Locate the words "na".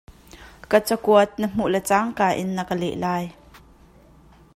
1.39-1.47, 2.55-2.63